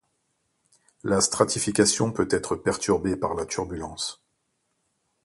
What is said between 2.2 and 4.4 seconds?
être perturbée par la turbulence.